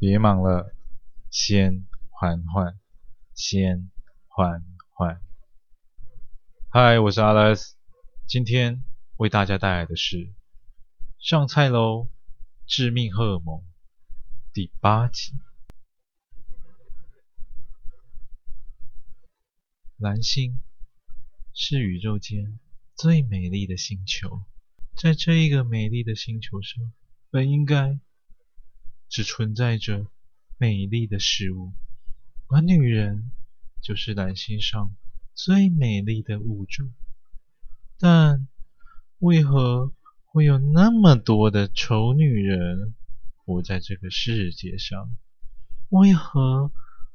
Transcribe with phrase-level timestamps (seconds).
[0.00, 0.74] 别忙了，
[1.28, 2.78] 先缓缓，
[3.34, 3.90] 先
[4.28, 5.20] 缓缓。
[6.70, 7.72] 嗨，我是 Alex，
[8.26, 8.82] 今天
[9.18, 10.32] 为大家带来的是
[11.18, 12.04] 上菜喽，
[12.66, 13.58] 《致命荷尔蒙》
[14.54, 15.34] 第八集。
[19.98, 20.62] 蓝星
[21.52, 22.58] 是宇宙间
[22.96, 24.44] 最美丽的星球，
[24.96, 26.90] 在这一个美丽的星球上，
[27.28, 28.00] 本应该
[29.10, 30.06] 只存在着
[30.56, 31.72] 美丽的事物，
[32.46, 33.32] 而女人
[33.82, 34.94] 就是男性上
[35.34, 36.92] 最美丽的物种。
[37.98, 38.46] 但
[39.18, 39.92] 为何
[40.26, 42.94] 会有那么多的丑女人
[43.36, 45.10] 活在这个世界上？
[45.88, 46.70] 为何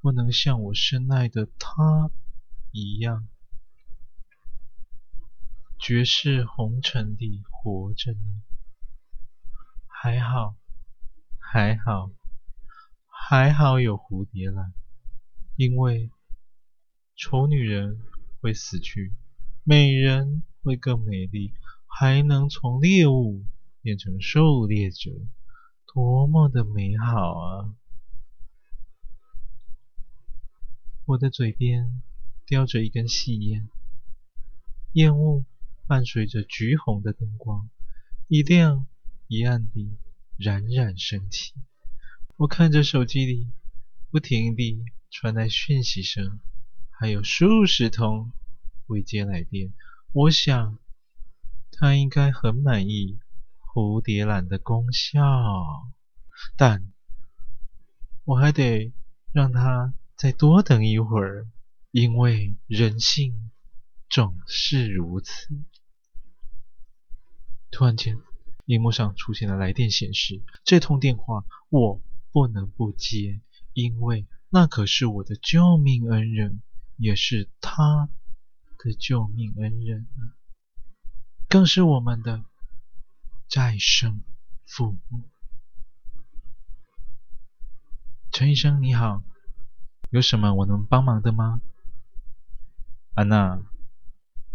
[0.00, 2.10] 不能像我深爱的她
[2.70, 3.26] 一样，
[5.76, 8.42] 绝世红尘地活着呢？
[9.88, 10.54] 还好，
[11.52, 12.12] 还好。
[13.08, 14.72] 还好有蝴蝶兰，
[15.56, 16.08] 因为
[17.16, 17.98] 丑女人
[18.40, 19.12] 会死去，
[19.64, 21.52] 美人会更美丽，
[21.88, 23.44] 还能从猎物
[23.82, 25.10] 变成狩猎者，
[25.92, 27.74] 多么的美好啊！
[31.04, 32.00] 我的嘴边
[32.46, 33.68] 叼着一根细烟，
[34.92, 35.44] 烟雾
[35.88, 37.68] 伴随着橘红的灯光，
[38.28, 38.86] 一亮
[39.26, 39.98] 一暗地
[40.40, 41.52] 冉冉升起。
[42.36, 43.52] 我看着手机里
[44.10, 46.40] 不停地传来讯息声，
[46.88, 48.32] 还有数十通
[48.86, 49.74] 未接来电。
[50.12, 50.78] 我想，
[51.70, 53.20] 他应该很满意
[53.60, 55.20] 蝴蝶兰的功效，
[56.56, 56.90] 但
[58.24, 58.94] 我还得
[59.32, 61.46] 让他再多等一会儿，
[61.90, 63.50] 因为人性
[64.08, 65.50] 总是如此。
[67.70, 68.18] 突然间，
[68.70, 72.00] 荧幕上出现了来电显示，这通电话我。
[72.32, 73.40] 不能不接，
[73.72, 76.62] 因为那可是我的救命恩人，
[76.96, 78.08] 也是他
[78.78, 80.06] 的救命恩人，
[81.48, 82.44] 更是我们的
[83.48, 84.22] 再生
[84.64, 85.24] 父母。
[88.30, 89.24] 陈医生你好，
[90.10, 91.60] 有什么我能帮忙的吗？
[93.14, 93.60] 安娜，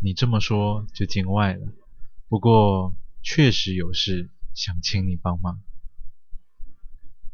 [0.00, 1.66] 你这么说就见外了，
[2.28, 2.94] 不过
[3.28, 5.60] 确实有事想请你帮忙。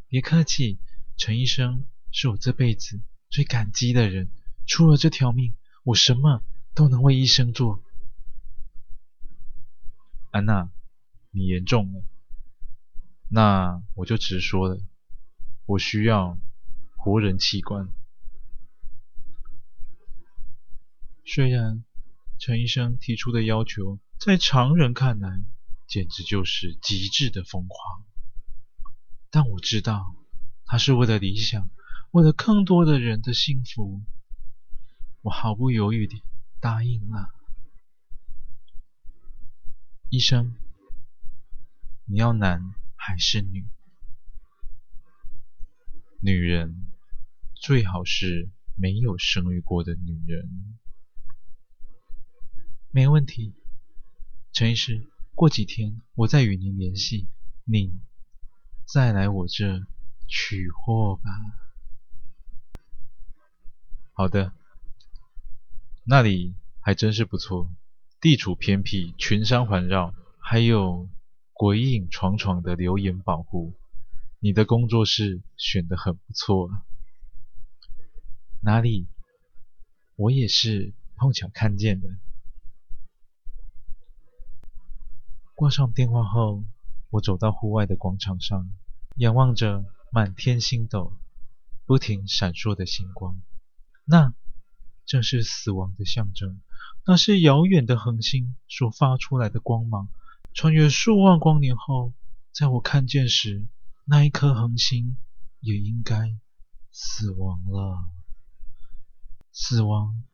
[0.08, 0.78] 别客气，
[1.19, 4.31] 陈医生是我这辈子最感激的人。
[4.66, 5.54] 出了这条命，
[5.84, 6.42] 我什么
[6.75, 7.84] 都能为医生做。
[10.31, 10.70] 安娜，
[11.31, 12.02] 你严重了，
[13.28, 14.81] 那我就直说了，
[15.66, 16.38] 我需要
[16.97, 17.86] 活人器官。
[21.26, 21.84] 虽然
[22.38, 25.42] 陈医生提出的要求，在常人看来
[25.92, 28.06] 简直就是极致的疯狂。
[29.28, 30.16] 但我知道，
[30.64, 31.69] 他是为了理想，
[32.12, 34.02] 为了更多的人的幸福，
[35.20, 36.22] 我毫不犹豫地
[36.62, 37.28] 答应了。
[40.08, 40.56] 医生，
[42.06, 43.66] 你要男还是女？
[46.22, 46.86] 女人，
[47.54, 50.78] 最好是没有生育过的女人。
[52.91, 53.54] 没问题，
[54.54, 57.28] 陈医师，过几天我再与您联系。
[57.65, 57.93] 你。
[58.84, 59.87] 再来我这
[60.28, 61.22] 取货吧。
[64.12, 64.53] 好的，
[66.04, 67.72] 那里还真是不错，
[68.20, 71.09] 地处偏僻，群山环绕，还有
[71.54, 73.72] 鬼影幢幢的流岩保护。
[74.41, 76.70] 你的工作室选得很不错。
[78.60, 79.06] 哪里？
[80.16, 82.09] 我也是碰巧看见的。
[85.62, 86.64] 挂上电话后，
[87.10, 88.68] 我走到户外的广场上。
[89.14, 91.12] 仰望着满天星斗，
[91.86, 93.40] 不停闪烁的星光，
[94.04, 94.34] 那
[95.06, 96.60] 正是死亡的象征。
[97.06, 100.08] 那是遥远的恒星所发出来的光芒，
[100.52, 102.12] 穿越数万光年后，
[102.50, 103.64] 在我看见时，
[104.04, 105.16] 那一颗恒星
[105.60, 106.37] 也应该
[106.90, 108.02] 死亡了。
[109.52, 110.25] 死亡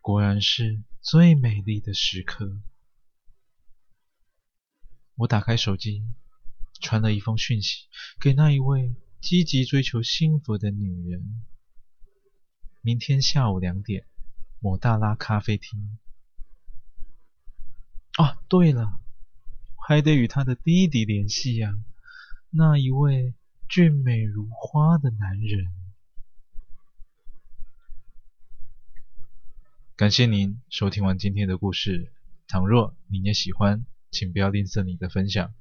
[0.00, 2.58] 果然是最美丽的时刻。
[5.14, 6.02] 我打开手机。
[6.80, 7.86] 传了一封讯息
[8.18, 11.44] 给那一位积极追求幸福的女人。
[12.80, 14.04] 明天下午两点，
[14.58, 15.96] 抹大拉咖啡厅。
[18.16, 19.00] 啊，对了，
[19.76, 21.72] 还得与他的弟弟联系呀，
[22.50, 23.32] 那一位
[23.68, 25.72] 俊美如花的男人。
[29.94, 32.12] 感谢您收听完今天的故事。
[32.48, 35.54] 倘若你也喜欢，请不要吝啬你的分享。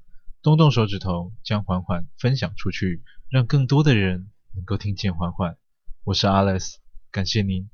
[0.44, 5.58] 动动手指头，将缓缓分享出去，让更多的人能够听见缓缓。
[6.04, 6.76] 我是 Alex，
[7.12, 7.70] 感谢您。